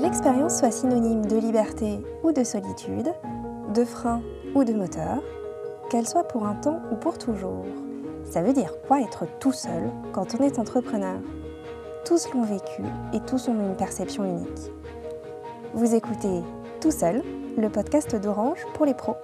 [0.00, 3.12] l'expérience soit synonyme de liberté ou de solitude,
[3.74, 4.22] de frein
[4.54, 5.22] ou de moteur,
[5.90, 7.64] qu'elle soit pour un temps ou pour toujours,
[8.30, 11.18] ça veut dire quoi être tout seul quand on est entrepreneur?
[12.04, 14.70] Tous l'ont vécu et tous ont une perception unique.
[15.74, 16.40] Vous écoutez
[16.80, 17.22] Tout seul,
[17.58, 19.16] le podcast d'Orange pour les pros.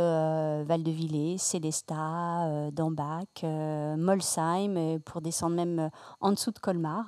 [0.63, 7.05] Val-de-Villers, Célestat, Dambach, Molsheim, pour descendre même en dessous de Colmar.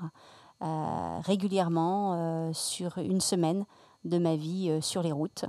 [0.64, 3.66] Euh, régulièrement euh, sur une semaine
[4.06, 5.44] de ma vie euh, sur les routes.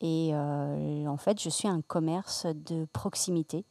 [0.00, 3.64] Et en fait, je suis un commerce de proximité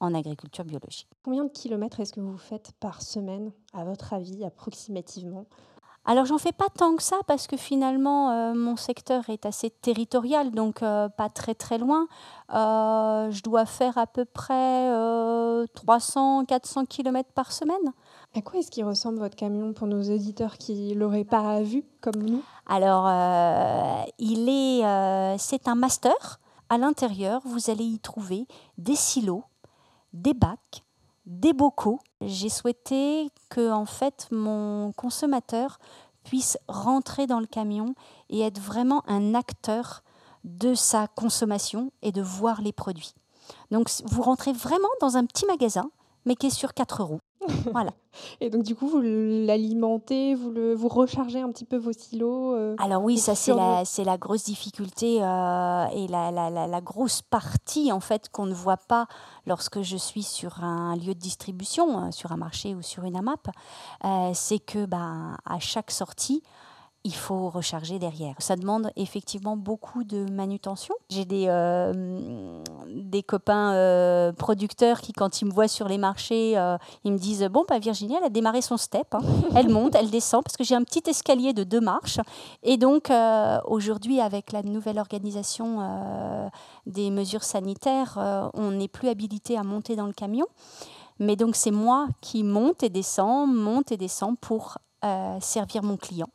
[0.00, 1.08] en agriculture biologique.
[1.24, 5.46] Combien de kilomètres est-ce que vous faites par semaine, à votre avis, approximativement?
[6.06, 10.50] Alors j'en fais pas tant que ça parce que finalement mon secteur est assez territorial,
[10.50, 12.08] donc pas très très loin.
[12.50, 14.92] je dois faire à peu près
[15.64, 17.94] 300-400 km par semaine.
[18.36, 22.20] À quoi est-ce qu'il ressemble votre camion pour nos auditeurs qui l'auraient pas vu comme
[22.20, 22.42] nous?
[22.66, 26.40] Alors, euh, il est, euh, c'est un master.
[26.68, 29.44] À l'intérieur, vous allez y trouver des silos,
[30.14, 30.82] des bacs,
[31.26, 32.00] des bocaux.
[32.22, 35.78] J'ai souhaité que, en fait, mon consommateur
[36.22, 37.94] puisse rentrer dans le camion
[38.30, 40.02] et être vraiment un acteur
[40.44, 43.14] de sa consommation et de voir les produits.
[43.70, 45.90] Donc, vous rentrez vraiment dans un petit magasin,
[46.24, 47.20] mais qui est sur quatre roues.
[47.72, 47.92] Voilà.
[48.40, 52.54] Et donc, du coup, vous l'alimentez, vous, le, vous rechargez un petit peu vos silos
[52.54, 56.80] euh, Alors oui, ça c'est la, c'est la grosse difficulté euh, et la, la, la,
[56.80, 59.06] grosse partie en fait qu'on ne voit pas
[59.46, 63.16] lorsque je suis sur un lieu de distribution, euh, sur un marché ou sur une
[63.16, 63.48] AMAP,
[64.34, 66.42] c'est que ben, à chaque sortie,
[67.06, 68.34] il faut recharger derrière.
[68.38, 70.94] Ça demande effectivement beaucoup de manutention.
[71.10, 76.56] J'ai des, euh, des copains euh, producteurs qui, quand ils me voient sur les marchés,
[76.56, 79.14] euh, ils me disent Bon, bah, Virginie, elle a démarré son step.
[79.14, 79.20] Hein.
[79.54, 82.18] Elle monte, elle descend, parce que j'ai un petit escalier de deux marches.
[82.62, 83.12] Et donc,
[83.66, 86.50] aujourd'hui, avec la nouvelle organisation
[86.86, 90.46] des mesures sanitaires, on n'est plus habilité à monter dans le camion.
[91.20, 94.78] Mais donc, c'est moi qui monte et descend, monte et descend pour
[95.40, 96.28] servir mon client.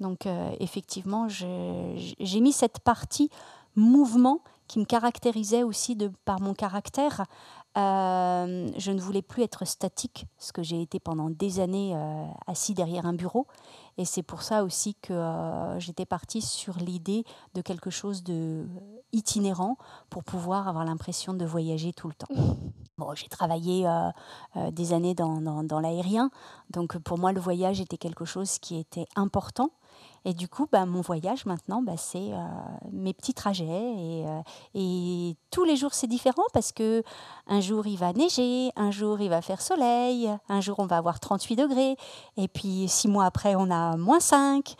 [0.00, 3.30] Donc euh, effectivement, j'ai mis cette partie
[3.76, 7.24] mouvement qui me caractérisait aussi de, par mon caractère.
[7.76, 12.24] Euh, je ne voulais plus être statique, parce que j'ai été pendant des années euh,
[12.46, 13.46] assis derrière un bureau.
[13.98, 15.14] Et c'est pour ça aussi que
[15.78, 17.24] j'étais partie sur l'idée
[17.54, 18.66] de quelque chose de
[19.12, 19.76] itinérant
[20.08, 22.34] pour pouvoir avoir l'impression de voyager tout le temps.
[22.98, 23.88] Bon, j'ai travaillé
[24.72, 26.30] des années dans, dans l'aérien,
[26.68, 29.70] donc pour moi le voyage était quelque chose qui était important
[30.24, 32.38] et du coup, bah, mon voyage maintenant, bah, c'est euh,
[32.92, 33.64] mes petits trajets.
[33.64, 34.40] Et, euh,
[34.74, 37.02] et tous les jours, c'est différent parce que
[37.46, 40.98] un jour, il va neiger, un jour, il va faire soleil, un jour, on va
[40.98, 41.96] avoir 38 degrés.
[42.36, 44.74] Et puis, six mois après, on a moins 5.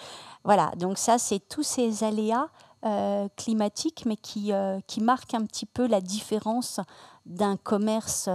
[0.45, 2.49] Voilà, donc ça, c'est tous ces aléas
[2.85, 4.53] euh, climatiques, mais qui,
[4.87, 6.81] qui marquent un petit peu la différence
[7.25, 8.29] d'un commerce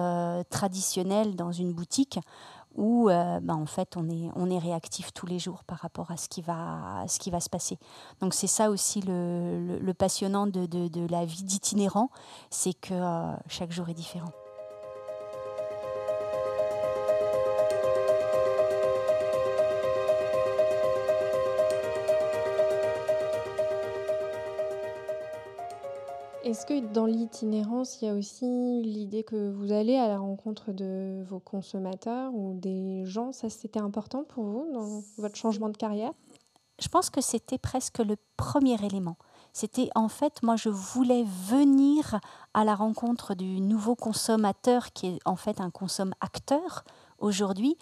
[0.50, 2.19] traditionnel dans une boutique
[2.75, 6.12] où euh, bah, en fait on est, on est réactif tous les jours par rapport
[6.12, 7.77] à ce qui va, ce qui va se passer.
[8.19, 12.10] Donc c'est ça aussi le, le, passionnant de, de, de, la vie d'itinérant,
[12.50, 14.31] c'est que euh, chaque jour est différent.
[26.46, 28.46] Est-ce que dans l'itinérance, il y a aussi
[28.84, 33.32] l'idée que vous allez à la rencontre de vos consommateurs ou des gens?
[33.32, 36.12] Ça, c'était important pour vous dans votre changement de carrière?
[36.80, 39.18] Je pense que c'était presque le premier élément.
[39.54, 42.20] C'était en fait, moi, je voulais venir
[42.54, 46.84] à la rencontre du nouveau consommateur qui est en fait un consomme-acteur
[47.18, 47.76] aujourd'hui,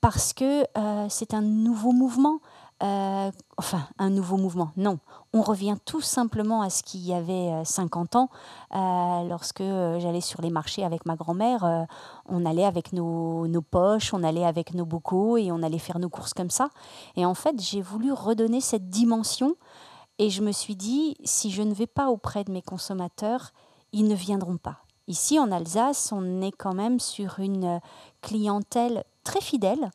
[0.00, 2.38] parce que euh, c'est un nouveau mouvement.
[2.84, 4.98] Euh, enfin, un nouveau mouvement, non.
[5.32, 8.28] On revient tout simplement à ce qu'il y avait 50 euh, ans.
[9.26, 11.86] lorsque j'allais sur les marchés avec ma grand-mère,
[12.28, 16.10] on allait avec nos, poches, on allait avec nos bocaux et on allait faire nos
[16.10, 16.68] courses comme ça.
[17.16, 19.54] Et en fait, j'ai voulu redonner cette dimension
[20.18, 23.52] et je me suis dit, si je ne vais pas auprès de mes consommateurs,
[23.92, 24.78] ils ne viendront pas.
[25.06, 27.80] Ici, en Alsace, on est quand même sur une
[28.20, 29.90] clientèle très fidèle,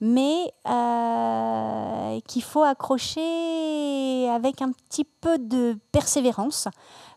[0.00, 6.68] mais euh, qu'il faut accrocher avec un petit peu de persévérance,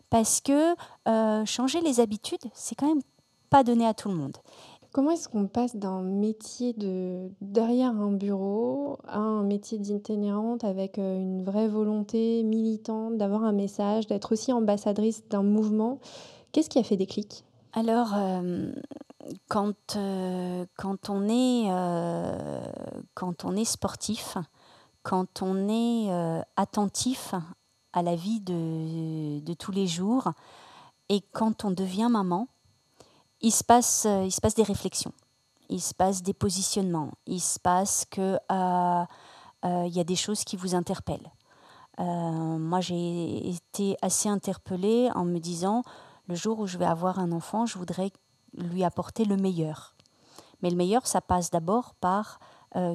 [0.08, 0.74] parce que
[1.08, 3.02] euh, changer les habitudes, c'est quand même
[3.48, 4.36] pas donné à tout le monde.
[4.92, 10.98] Comment est-ce qu'on passe d'un métier de derrière un bureau à un métier d'itinérante avec
[10.98, 16.00] euh, une vraie volonté militante d'avoir un message, d'être aussi ambassadrice d'un mouvement?
[16.50, 18.72] Qu'est-ce qui a fait des clics Alors, euh,
[19.48, 21.68] quand, euh, quand, on est,
[23.14, 24.36] quand on est sportif,
[25.02, 27.34] quand on est attentif
[27.92, 30.32] à la vie de, de tous les jours
[31.08, 32.48] et quand on devient maman,
[33.40, 35.12] il se passe, euh, il se passe des réflexions,
[35.68, 39.04] il se passe des positionnements, il se passe que euh,
[39.64, 41.32] euh, il y a des choses qui vous interpellent.
[41.98, 45.82] moi, j'ai été assez interpellée en me disant,
[46.28, 48.10] le jour où je vais avoir un enfant, je voudrais
[48.54, 49.94] lui apporter le meilleur.
[50.62, 52.38] Mais le meilleur, ça passe d'abord par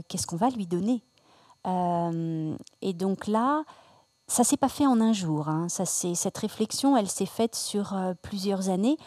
[0.08, 1.04] qu'est-ce qu'on va lui donner.
[1.66, 3.64] et donc là,
[4.28, 5.50] ça s'est pas fait en un jour.
[5.50, 5.68] Hein.
[5.68, 8.98] Ça, cette réflexion, elle s'est faite sur plusieurs années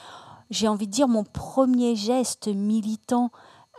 [0.50, 3.30] j'ai envie de dire, mon premier geste militant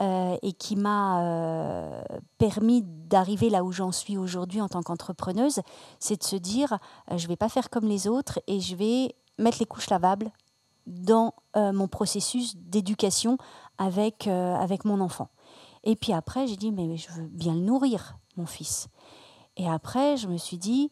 [0.02, 2.02] euh, et qui m'a euh,
[2.38, 5.62] permis d'arriver là où j'en suis aujourd'hui en tant qu'entrepreneuse,
[6.00, 6.78] c'est de se dire,
[7.12, 10.32] euh, je vais pas faire comme les autres et je vais mettre les couches lavables
[10.90, 13.38] dans mon processus d'éducation
[13.78, 15.30] avec, avec mon enfant.
[15.84, 18.88] Et puis après, j'ai dit, mais je veux bien le nourrir, mon fils.
[19.58, 20.92] Et après, je me suis dit,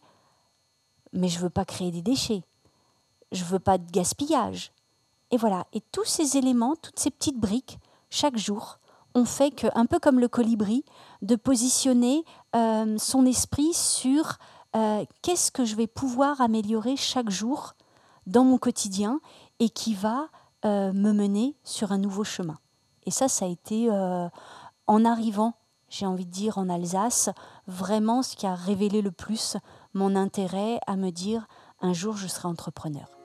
[1.13, 2.43] mais je veux pas créer des déchets.
[3.31, 4.71] Je veux pas de gaspillage.
[5.31, 7.79] Et voilà, et tous ces éléments, toutes ces petites briques,
[8.09, 8.79] chaque jour,
[9.13, 10.85] ont fait que, un peu comme le colibri,
[11.21, 12.23] de positionner
[12.55, 14.37] euh, son esprit sur
[14.75, 17.73] euh, qu'est-ce que je vais pouvoir améliorer chaque jour
[18.25, 19.19] dans mon quotidien
[19.59, 20.27] et qui va
[20.65, 22.57] euh, me mener sur un nouveau chemin.
[23.05, 23.89] Et ça, ça a été,
[24.87, 25.53] en arrivant,
[25.87, 27.29] j'ai envie de dire, en Alsace,
[27.67, 29.55] vraiment ce qui a révélé le plus
[29.93, 31.47] mon intérêt à me dire,
[31.79, 33.16] un jour, je serai entrepreneur.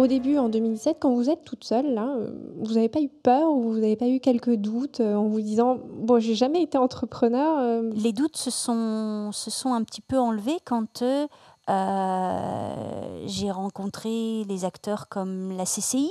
[0.00, 3.52] Au début, en 2017, quand vous êtes toute seule, euh, vous n'avez pas eu peur
[3.52, 6.78] ou vous n'avez pas eu quelques doutes euh, en vous disant Bon, j'ai jamais été
[6.78, 11.04] entrepreneur euh Les doutes se sont, se sont un petit peu enlevés quand
[13.26, 16.10] j'ai rencontré les acteurs comme la CCI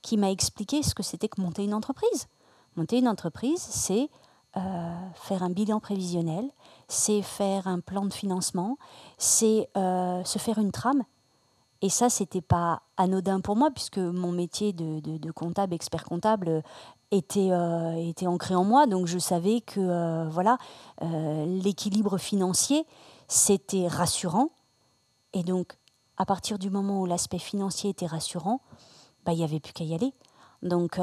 [0.00, 2.28] qui m'a expliqué ce que c'était que monter une entreprise.
[2.76, 4.08] Monter une entreprise, c'est
[4.54, 6.44] faire un bilan prévisionnel,
[6.86, 8.78] c'est faire un plan de financement,
[9.18, 11.02] c'est se faire une trame
[11.80, 16.62] et ça, c'était pas anodin pour moi, puisque mon métier de, comptable, expert comptable,
[17.10, 18.86] était, euh, était ancré en moi.
[18.86, 20.58] Donc je savais que euh, voilà,
[21.02, 22.84] euh, l'équilibre financier,
[23.28, 24.50] c'était rassurant.
[25.32, 25.78] Et donc,
[26.16, 28.60] à partir du moment où l'aspect financier était rassurant,
[29.24, 30.12] bah, il n'y avait plus qu'à y aller.
[30.62, 30.98] Donc,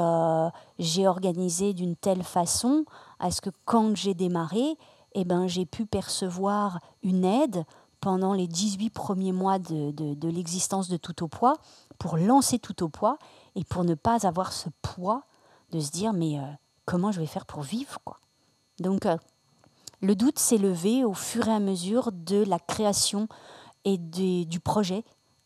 [0.78, 2.84] j'ai organisé d'une telle façon
[3.18, 4.76] à ce que quand j'ai démarré,
[5.14, 7.64] eh ben, j'ai pu percevoir une aide
[8.06, 11.56] pendant les 18 premiers mois de, l'existence de Tout au poids
[11.98, 13.18] pour lancer Tout au poids
[13.56, 15.24] et pour ne pas avoir ce poids
[15.72, 16.42] de se dire mais euh,
[16.84, 18.20] comment je vais faire pour vivre quoi.
[18.78, 19.16] Donc euh,
[20.02, 23.26] le doute s'est levé au fur et à mesure de la création
[23.84, 25.02] et du projet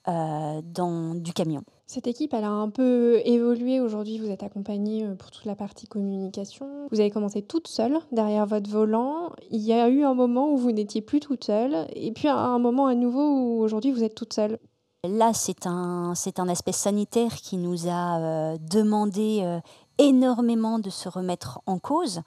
[0.08, 1.64] euh, du camion.
[1.92, 3.80] Cette équipe, elle a un peu évolué.
[3.80, 6.86] Aujourd'hui, vous êtes accompagnée euh, pour toute la partie communication.
[6.92, 9.32] Vous avez commencé toute seule derrière votre volant.
[9.50, 11.88] Il y a eu un moment où vous n'étiez plus toute seule.
[11.96, 14.60] Et puis un moment à nouveau où aujourd'hui, vous êtes toute seule.
[15.02, 19.58] Là, c'est un, c'est un aspect sanitaire qui nous a euh, demandé euh,
[20.00, 22.22] énormément de se remettre en cause.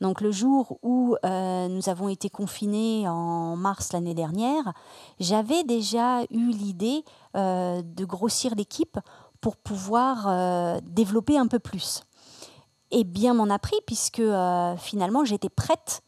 [0.00, 4.72] Donc le jour où nous avons été confinés en mars l'année dernière,
[5.18, 7.04] j'avais déjà eu l'idée
[7.36, 8.96] euh, de grossir l'équipe
[9.40, 12.04] pour pouvoir euh, développer un peu plus.
[12.92, 16.02] Et bien m'en a pris puisque euh, finalement j'étais prête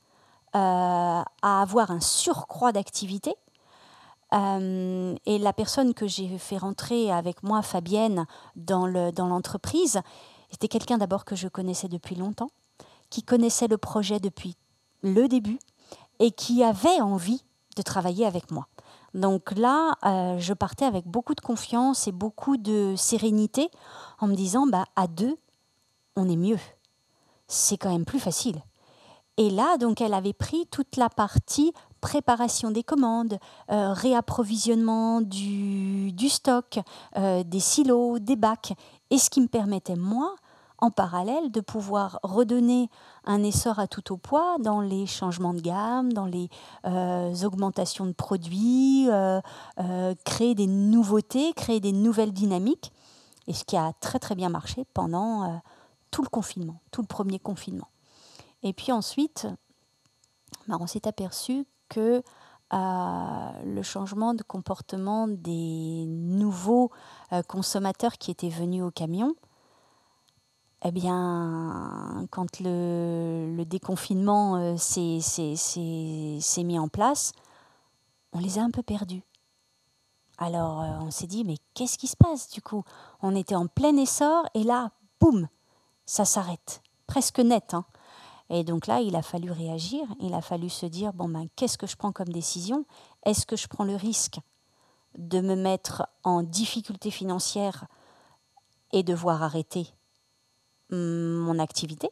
[0.52, 3.34] à avoir un surcroît d'activité
[4.32, 10.02] et la personne que j'ai fait rentrer avec moi, Fabienne, dans l'entreprise, dans
[10.50, 12.50] c'était quelqu'un d'abord que je connaissais depuis longtemps,
[13.10, 14.56] qui connaissait le projet depuis
[15.02, 15.58] le début
[16.18, 17.44] et qui avait envie
[17.76, 18.66] de travailler avec moi.
[19.14, 23.70] Donc là, euh, je partais avec beaucoup de confiance et beaucoup de sérénité
[24.20, 25.38] en me disant, bah, à deux,
[26.16, 26.58] on est mieux.
[27.48, 28.62] C'est quand même plus facile.
[29.38, 31.72] Et là, donc, elle avait pris toute la partie
[32.06, 33.36] préparation des commandes,
[33.72, 36.78] euh, réapprovisionnement du, stock,
[37.16, 38.74] euh, des silos, des bacs,
[39.10, 40.36] et ce qui me permettait, moi,
[40.78, 42.90] en parallèle, de pouvoir redonner
[43.24, 46.48] un essor à tout au poids dans les changements de gamme, dans les
[46.84, 49.08] euh, augmentations de produits,
[50.24, 52.92] créer des nouveautés, créer des nouvelles dynamiques.
[53.48, 55.60] Et ce qui a très très bien marché pendant
[56.12, 57.88] tout le confinement, tout le premier confinement.
[58.62, 59.48] Et puis ensuite,
[60.68, 62.22] bah, on s'est aperçu que
[62.68, 66.90] le changement de comportement des nouveaux
[67.46, 69.34] consommateurs qui étaient venus au camion,
[70.84, 77.32] eh bien, quand le, déconfinement euh, s'est mis en place,
[78.32, 79.22] on les a un peu perdus.
[80.38, 82.84] Alors, euh, on s'est dit, mais qu'est-ce qui se passe du coup?
[83.20, 85.48] On était en plein essor et là, boum,
[86.04, 87.74] ça s'arrête, presque net.
[87.74, 87.84] Hein.
[88.50, 91.78] Et donc là, il a fallu réagir, il a fallu se dire, bon, ben, qu'est-ce
[91.78, 92.84] que je prends comme décision?
[93.24, 94.38] Est-ce que je prends le risque
[95.18, 97.86] de me mettre en difficulté financière
[98.92, 99.86] et devoir arrêter
[100.90, 102.10] mon activité?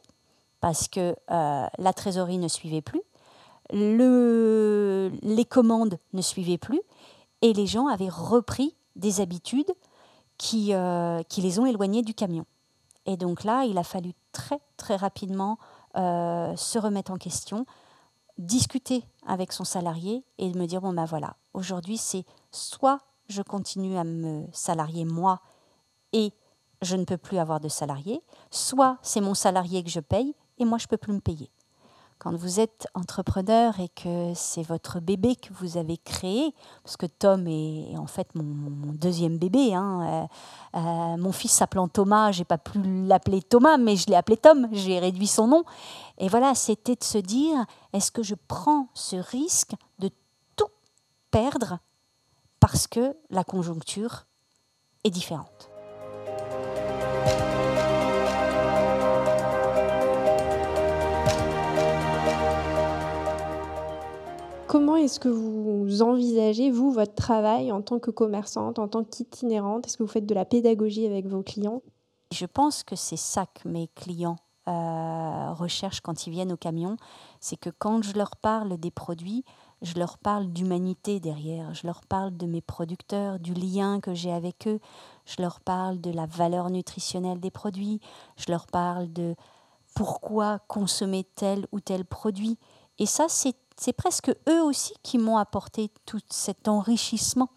[0.59, 3.01] Parce que euh, la trésorerie ne suivait plus,
[3.71, 6.81] le, les commandes ne suivaient plus
[7.41, 9.71] et les gens avaient repris des habitudes
[10.37, 12.45] qui, euh, qui les ont éloignés du camion.
[13.05, 15.57] Et donc là, il a fallu très très rapidement
[15.95, 17.65] euh, se remettre en question,
[18.37, 23.97] discuter avec son salarié et me dire, bon ben voilà, aujourd'hui c'est soit je continue
[23.97, 25.41] à me salarier moi
[26.13, 26.31] et
[26.81, 28.21] je ne peux plus avoir de salarié,
[28.51, 31.49] soit c'est mon salarié que je paye et moi je ne peux plus me payer.
[32.17, 36.53] Quand vous êtes entrepreneur et que c'est votre bébé que vous avez créé,
[36.83, 40.27] parce que Tom est en fait mon, deuxième bébé, hein,
[40.73, 44.37] euh, euh, mon fils s'appelant Thomas, j'ai pas pu l'appeler Thomas, mais je l'ai appelé
[44.37, 45.63] Tom, j'ai réduit son nom.
[46.17, 50.09] Et voilà, c'était de se dire, est-ce que je prends ce risque de
[50.55, 50.69] tout
[51.31, 51.79] perdre
[52.61, 54.25] parce que la conjoncture
[55.03, 55.74] est différente?
[64.75, 69.87] Comment est-ce que vous envisagez, vous, votre travail en tant que commerçante, en tant qu'itinérante?
[69.87, 71.81] Est-ce que vous faites de la pédagogie avec vos clients?
[72.33, 74.35] Je pense que c'est ça que mes clients
[74.67, 76.97] euh, recherchent quand ils viennent au camion.
[77.39, 79.45] C'est que quand je leur parle des produits,
[79.81, 84.33] je leur parle d'humanité derrière, je leur parle de mes producteurs, du lien que j'ai
[84.33, 84.81] avec eux,
[85.23, 88.01] je leur parle de la valeur nutritionnelle des produits,
[88.35, 89.35] je leur parle de
[89.95, 92.57] pourquoi consommer tel ou tel produit.
[92.99, 97.49] Et ça, c'est c'est presque eux aussi qui m'ont apporté tout cet enrichissement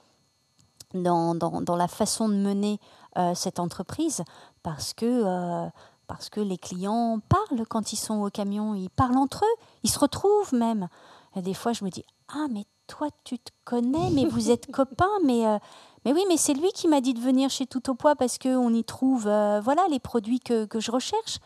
[0.94, 2.80] dans, dans, la façon de mener
[3.18, 4.22] euh, cette entreprise
[4.62, 5.68] parce que, euh,
[6.06, 9.90] parce que les clients parlent quand ils sont au camion, ils parlent entre eux, ils
[9.90, 10.88] se retrouvent même.
[11.36, 14.66] Et des fois, je me dis Ah, mais toi, tu te connais, mais vous êtes
[14.72, 15.58] copains, mais, euh,
[16.04, 18.38] mais oui, mais c'est lui qui m'a dit de venir chez Tout au Poids parce
[18.38, 21.38] qu'on y trouve voilà, les produits que, que je recherche.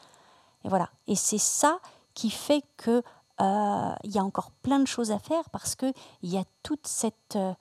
[0.64, 0.88] Et voilà.
[1.08, 1.80] Et c'est ça
[2.14, 3.02] qui fait que
[3.42, 6.86] euh, il y a encore plein de choses à faire parce qu'il y a toute
[6.86, 7.52] cette, euh,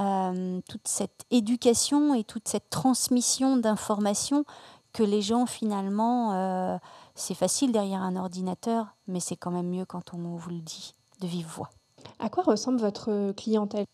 [0.00, 4.44] euh, toute cette éducation et toute cette transmission d'informations
[4.92, 6.78] que les gens finalement,
[7.14, 10.94] c'est facile derrière un ordinateur, mais c'est quand même mieux quand on vous le dit
[11.20, 11.70] de vive voix.
[12.18, 13.86] À quoi ressemble votre clientèle?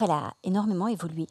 [0.00, 1.26] Elle a énormément évolué.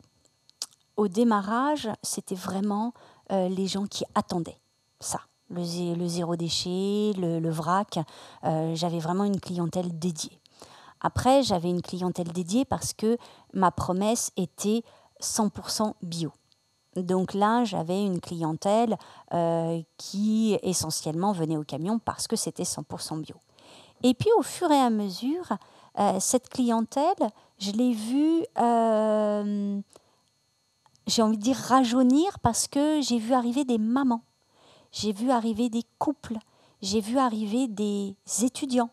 [0.97, 2.93] Au démarrage, c'était vraiment
[3.31, 4.59] les gens qui attendaient
[4.99, 7.99] ça le, zéro déchet, le, vrac.
[8.43, 10.39] Euh, j'avais vraiment une clientèle dédiée.
[11.01, 13.17] Après, j'avais une clientèle dédiée parce que
[13.53, 14.83] ma promesse était
[15.21, 16.31] 100% bio.
[16.95, 18.97] Donc là, j'avais une clientèle
[19.33, 23.35] euh, qui essentiellement venait au camion parce que c'était 100% bio.
[24.03, 25.53] Et puis au fur et à mesure,
[25.99, 28.43] euh, cette clientèle, je l'ai vue,
[31.07, 34.21] j'ai envie de dire, rajeunir parce que j'ai vu arriver des mamans
[34.99, 36.37] j'ai vu arriver des couples,
[36.81, 38.89] j'ai vu arriver des étudiants.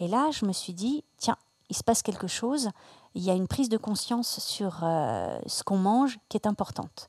[0.00, 1.36] Et là, je me suis dit, tiens,
[1.70, 2.68] il se passe quelque chose,
[3.14, 7.08] il y a une prise de conscience sur euh, ce qu'on mange qui est importante.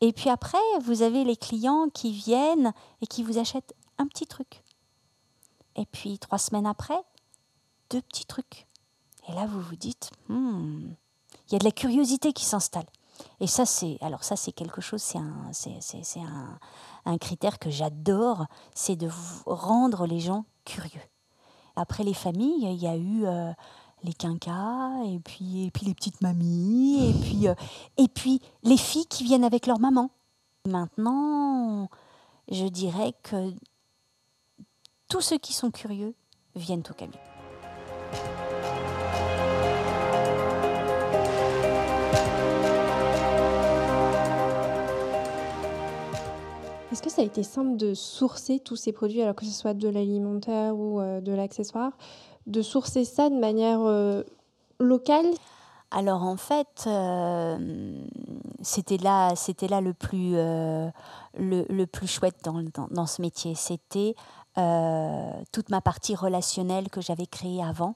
[0.00, 4.26] Et puis après, vous avez les clients qui viennent et qui vous achètent un petit
[4.26, 4.62] truc.
[5.76, 7.00] Et puis trois semaines après,
[7.90, 8.66] deux petits trucs.
[9.28, 10.90] Et là, vous vous dites, hmm,
[11.46, 12.86] Il y a de la curiosité qui s'installe.
[13.40, 16.58] Et ça, c'est alors ça, c'est quelque chose, c'est un, c'est, un,
[17.04, 19.08] un, critère que j'adore, c'est de
[19.46, 21.00] rendre les gens curieux.
[21.76, 23.52] Après les familles, il y a eu euh,
[24.04, 27.54] les quinquas, et puis, et puis les petites mamies, et puis, euh,
[27.96, 30.10] et puis les filles qui viennent avec leur maman.
[30.66, 31.88] Maintenant,
[32.50, 33.52] je dirais que
[35.08, 36.14] tous ceux qui sont curieux
[36.54, 37.18] viennent au camion.
[46.92, 49.72] Est-ce que ça a été simple de sourcer tous ces produits, alors que ce soit
[49.72, 51.92] de l'alimentaire ou euh, de l'accessoire,
[52.46, 54.22] de sourcer ça de manière euh,
[54.78, 55.24] locale?
[55.90, 57.96] Alors en fait, euh,
[58.60, 63.54] c'était là, c'était là le plus, le, plus chouette dans, dans, ce métier.
[63.54, 64.14] C'était
[65.50, 67.94] toute ma partie relationnelle que j'avais créée avant,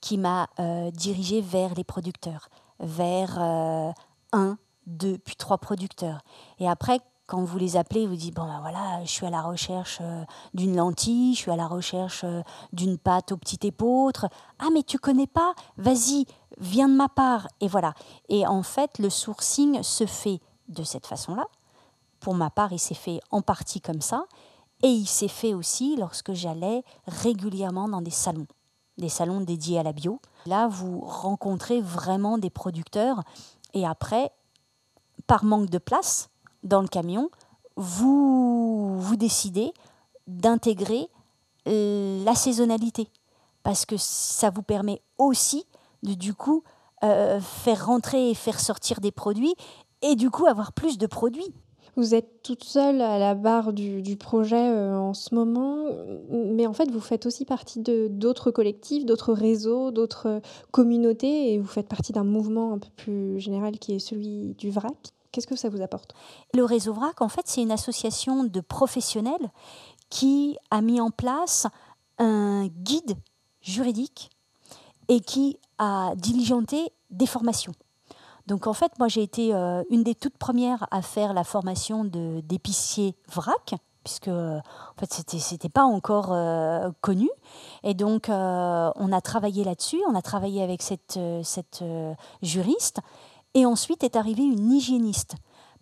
[0.00, 0.48] qui m'a
[0.92, 6.22] dirigée vers les producteurs, vers un, deux, puis trois producteurs.
[6.58, 9.40] Et après, quand vous les appelez, vous dites bon ben voilà, je suis à la
[9.40, 14.26] recherche euh, d'une lentille, je suis à la recherche euh, d'une pâte au petit épeautre.
[14.58, 15.54] Ah mais tu connais pas?
[15.76, 16.26] Vas-y,
[16.58, 17.46] viens de ma part.
[17.60, 17.94] Et voilà.
[18.28, 21.46] Et en fait, le sourcing se fait de cette façon-là.
[22.18, 24.24] Pour ma part, il s'est fait en partie comme ça,
[24.82, 28.48] et il s'est fait aussi lorsque j'allais régulièrement dans des salons,
[28.98, 30.20] des salons dédiés à la bio.
[30.46, 33.22] Là, vous rencontrez vraiment des producteurs,
[33.72, 34.32] et après,
[35.28, 36.29] par manque de place,
[36.62, 37.30] dans le camion,
[37.76, 39.72] vous, vous décidez
[40.26, 41.08] d'intégrer
[41.66, 43.08] la saisonnalité.
[43.62, 45.66] Parce que ça vous permet aussi
[46.02, 46.62] de, du coup,
[47.04, 49.54] euh, faire rentrer et faire sortir des produits
[50.02, 51.54] et du coup avoir plus de produits.
[51.96, 55.86] Vous êtes toute seule à la barre du, projet euh, en ce moment,
[56.30, 61.66] mais en fait, vous faites aussi partie d'autres collectifs, d'autres réseaux, d'autres communautés, et vous
[61.66, 65.12] faites partie d'un mouvement un peu plus général qui est celui du VRAC.
[65.32, 66.14] Qu'est-ce que ça vous apporte?
[66.54, 69.50] Le réseau VRAC, en fait, c'est une association de professionnels
[70.08, 71.66] qui a mis en place
[72.18, 73.16] un guide
[73.62, 74.30] juridique
[75.08, 77.74] et qui a diligenté des formations.
[78.46, 82.04] Donc en fait, moi j'ai été euh, une des toutes premières à faire la formation
[82.04, 84.62] d'épicier VRAC, puisque en
[84.98, 87.28] fait c'était c'était pas encore euh, connu
[87.82, 91.84] et donc euh, on a travaillé là-dessus on a travaillé avec cette cette
[92.40, 93.00] juriste
[93.54, 95.34] et ensuite est arrivée une hygiéniste.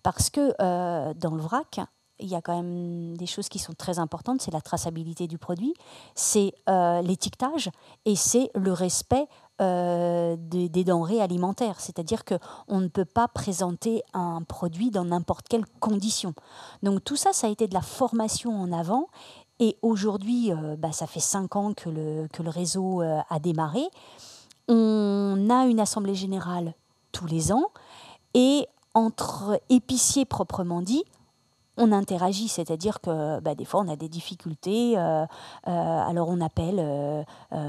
[0.02, 1.80] Parce que euh, dans le vrac,
[2.20, 5.38] il y a quand même des choses qui sont très importantes, c'est la traçabilité du
[5.38, 5.74] produit,
[6.14, 7.70] c'est euh, l'étiquetage
[8.04, 9.26] et c'est le respect
[9.60, 11.80] euh, des, denrées alimentaires.
[11.80, 16.34] C'est-à-dire qu'on ne peut pas présenter un produit dans n'importe quelle condition.
[16.82, 19.08] Donc tout ça, ça a été de la formation en avant.
[19.60, 23.82] Et aujourd'hui, bah, ça fait cinq ans que le, que le réseau a démarré.
[24.68, 26.74] On a une assemblée générale
[27.12, 27.70] tous les ans.
[28.34, 31.04] Et entre épiciers proprement dit,
[31.78, 34.98] on interagit, c'est-à-dire que bah, des fois on a des difficultés.
[34.98, 35.24] Euh,
[35.68, 37.22] euh, alors on appelle, euh,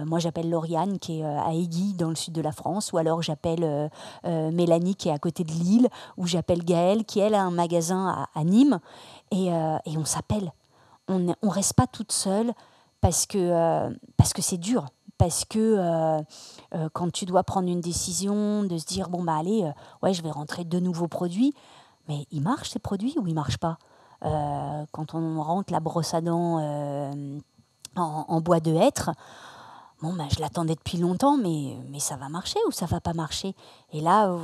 [0.06, 3.22] moi j'appelle Lauriane qui est à Aiguille dans le sud de la France, ou alors
[3.22, 3.90] j'appelle
[4.26, 8.26] Mélanie qui est à côté de Lille, ou j'appelle Gaëlle qui elle a un magasin
[8.34, 8.80] à, Nîmes,
[9.32, 10.52] et, on s'appelle.
[11.08, 12.52] On ne reste pas toute seule
[13.02, 14.86] parce que parce que c'est dur
[15.20, 16.22] parce que euh,
[16.74, 20.14] euh, quand tu dois prendre une décision, de se dire bon bah allez, euh, ouais
[20.14, 21.54] je vais rentrer de nouveaux produits,
[22.08, 23.78] mais ils marchent ces produits ou ils marchent pas?
[24.22, 26.60] Quand on rentre la brosse à dents
[27.96, 29.12] en, bois de hêtre,
[30.02, 33.14] bon bah je l'attendais depuis longtemps, mais mais ça va marcher ou ça va pas
[33.14, 33.56] marcher?
[33.94, 34.36] Et là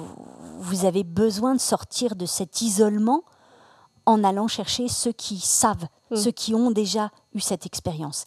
[0.59, 3.23] vous avez besoin de sortir de cet isolement
[4.05, 6.15] en allant chercher ceux qui savent, mmh.
[6.15, 8.25] ceux qui ont déjà eu cette expérience.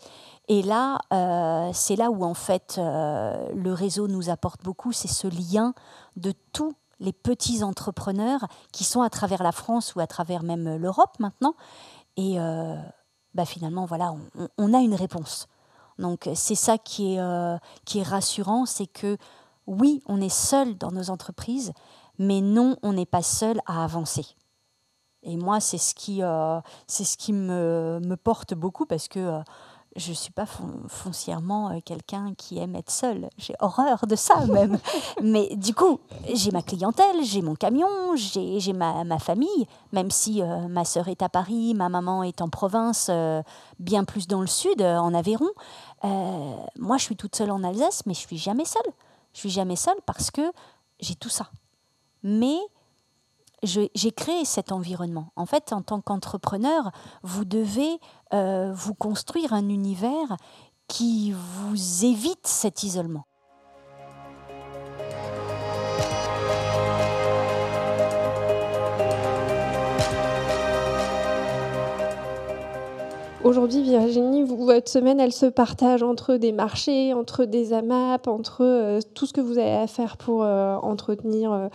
[0.49, 5.09] Et là, euh, c'est là où en fait euh, le réseau nous apporte beaucoup, c'est
[5.09, 5.75] ce lien
[6.17, 10.77] de tous les petits entrepreneurs qui sont à travers la France ou à travers même
[10.77, 11.55] l'Europe maintenant.
[12.17, 12.75] Et euh,
[13.35, 14.15] bah, finalement, voilà,
[14.57, 15.49] on, a une réponse.
[15.99, 19.19] Donc c'est ça qui est, rassurant, c'est que
[19.67, 21.73] oui, on est seul dans nos entreprises,
[22.19, 24.25] mais non, on n'est pas seul à avancer.
[25.23, 26.23] Et moi, c'est ce qui,
[26.87, 29.43] c'est ce qui me, me, porte beaucoup parce que
[29.97, 30.47] je ne suis pas
[30.89, 33.29] foncièrement euh, quelqu'un qui aime être seul.
[33.37, 34.79] J'ai horreur de ça même.
[35.23, 36.01] Mais du coup,
[36.33, 41.09] j'ai ma clientèle, j'ai mon camion, j'ai ma, ma, famille, même si euh, ma sœur
[41.09, 43.43] est à Paris, ma maman est en province, euh,
[43.79, 45.49] bien plus dans le sud, en Aveyron.
[46.03, 48.93] moi, je suis toute seule en Alsace, mais je suis jamais seule.
[49.33, 50.53] Je suis jamais seule parce que
[51.01, 51.51] j'ai tout ça.
[52.23, 52.59] Mais
[53.63, 55.33] j'ai créé cet environnement.
[55.35, 56.91] En fait, en tant qu'entrepreneur,
[57.23, 57.99] vous devez
[58.35, 60.37] euh, vous construire un univers
[60.87, 63.25] qui vous évite cet isolement.
[73.45, 79.01] Aujourd'hui, Virginie, votre semaine, elle se partage entre des marchés, entre des AMAP, entre euh,
[79.15, 81.71] tout ce que vous avez à faire pour euh, entretenir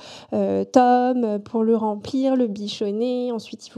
[0.71, 3.31] Tom, pour le remplir, le bichonner.
[3.31, 3.71] Ensuite, il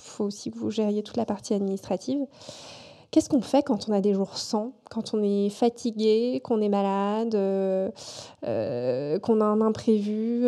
[0.00, 2.20] faut, aussi que vous gériez toute la partie administrative.
[3.10, 6.68] Qu'est-ce qu'on fait quand on a des jours sans, quand on est fatigué, qu'on est
[6.68, 7.32] malade,
[8.42, 10.46] qu'on a un imprévu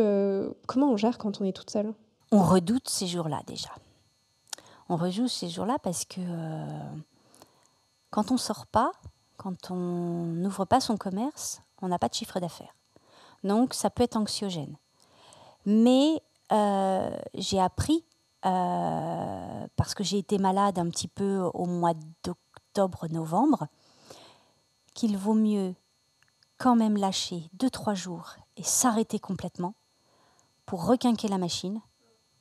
[0.66, 1.94] Comment on gère quand on est toute seule?
[2.32, 3.70] On redoute ces jours-là déjà
[4.90, 6.90] on rejoue ces jours-là parce que euh,
[8.10, 8.90] quand on sort pas,
[9.36, 12.74] quand on n'ouvre pas son commerce, on n'a pas de chiffre d'affaires.
[13.44, 14.76] Donc ça peut être anxiogène.
[15.64, 18.04] Mais euh, j'ai appris,
[18.44, 23.66] euh, parce que j'ai été malade un petit peu au mois d'octobre-novembre,
[24.94, 25.74] qu'il vaut mieux
[26.58, 29.74] quand même lâcher deux, trois jours et s'arrêter complètement
[30.66, 31.80] pour requinquer la machine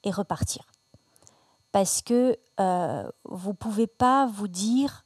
[0.04, 0.64] et repartir
[1.72, 5.04] parce que euh, vous ne pouvez pas vous dire,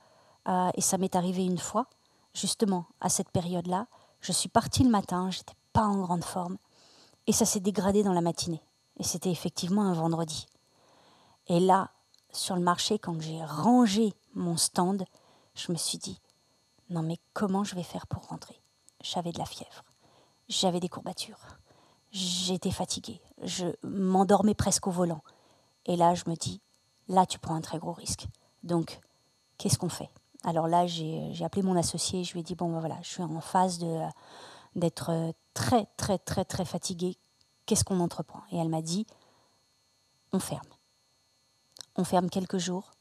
[0.47, 1.87] euh, et ça m'est arrivé une fois,
[2.33, 3.87] justement à cette période-là,
[4.21, 6.57] je suis partie le matin, j'étais pas en grande forme,
[7.27, 8.61] et ça s'est dégradé dans la matinée.
[8.99, 10.45] Et c'était effectivement un vendredi.
[11.47, 11.91] Et là,
[12.31, 15.05] sur le marché, quand j'ai rangé mon stand,
[15.55, 16.19] je me suis dit,
[16.89, 18.59] non mais comment je vais faire pour rentrer?
[19.01, 19.83] J'avais de la fièvre,
[20.47, 21.57] j'avais des courbatures,
[22.11, 25.21] j'étais fatiguée, je m'endormais presque au volant.
[25.85, 26.61] Et là, je me dis,
[27.09, 28.27] là, tu prends un très gros risque.
[28.63, 29.01] Donc,
[29.57, 30.09] qu'est-ce qu'on fait?
[30.45, 33.23] Alors là, j'ai appelé mon associé, je lui ai dit, bon, ben voilà, je suis
[33.23, 33.79] en phase
[34.75, 37.17] d'être très, très, très, très fatiguée.
[37.65, 38.41] Qu'est-ce qu'on entreprend?
[38.51, 39.05] Et elle m'a dit,
[40.31, 40.67] on ferme.
[41.95, 42.91] On ferme quelques jours.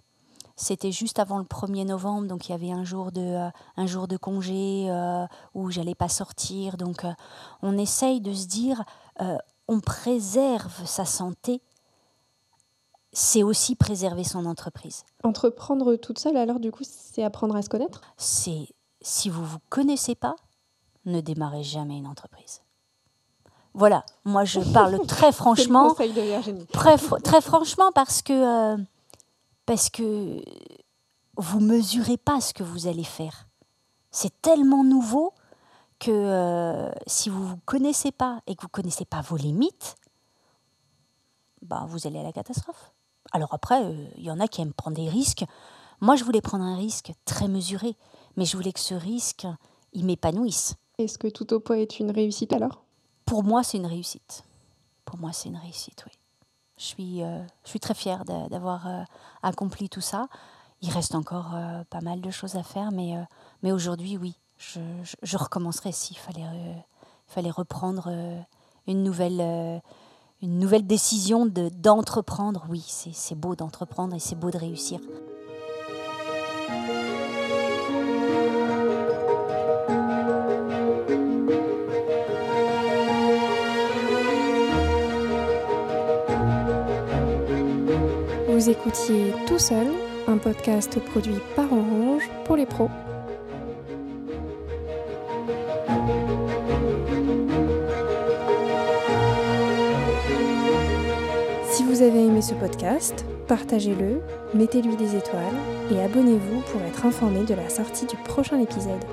[0.55, 4.07] C'était juste avant le 1er novembre, donc il y avait un jour de, un jour
[4.07, 6.77] de congé euh, où j'allais pas sortir.
[6.77, 7.13] Donc euh,
[7.63, 8.85] on essaye de se dire,
[9.21, 11.63] euh, on préserve sa santé
[13.13, 15.05] c'est aussi préserver son entreprise.
[15.23, 18.01] Entreprendre toute seule, alors du coup, c'est apprendre à se connaître?
[18.17, 18.69] C'est
[19.03, 20.37] si vous ne vous connaissez pas,
[21.05, 22.63] ne démarrez jamais une entreprise.
[23.75, 25.95] Voilà, moi je parle très franchement.
[25.99, 26.65] le de.
[26.73, 28.33] Très, très franchement parce que,
[28.75, 28.77] euh,
[29.67, 30.43] parce que
[31.37, 33.49] vous mesurez pas ce que vous allez faire.
[34.11, 35.33] C'est tellement nouveau
[35.99, 39.37] que euh, si vous ne vous connaissez pas et que vous ne connaissez pas vos
[39.37, 39.97] limites,
[41.63, 42.93] bah, vous allez à la catastrophe.
[43.33, 45.45] Alors après, euh, il y en a qui aiment prendre des risques.
[46.01, 47.97] Moi, je voulais prendre un risque très mesuré,
[48.37, 49.47] mais je voulais que ce risque,
[49.93, 50.75] il m'épanouisse.
[50.99, 52.82] Est-ce que tout au poids est une réussite alors?
[53.33, 54.45] Pour moi, c'est une réussite.
[55.07, 56.13] Pour moi, c'est une réussite, oui.
[56.77, 59.05] Je suis, euh, je suis très fière d'avoir euh,
[59.43, 60.29] accompli tout ça.
[60.83, 61.57] Il reste encore
[61.89, 63.15] pas mal de choses à faire, mais,
[63.63, 64.81] mais aujourd'hui, oui, je,
[65.23, 66.45] je, recommencerai s'il fallait,
[67.27, 68.11] fallait reprendre
[68.87, 69.81] une nouvelle
[70.43, 72.67] une nouvelle décision d'entreprendre.
[72.69, 75.01] oui, c'est beau d'entreprendre et c'est beau de réussir.
[88.63, 89.89] Vous écoutiez Tout seul,
[90.29, 92.89] un podcast produit par Orange pour les pros.
[101.83, 104.21] vous avez aimé ce podcast, partagez-le,
[104.55, 105.43] mettez-lui des étoiles
[105.91, 109.05] et abonnez-vous pour être informé de la sortie du prochain épisode.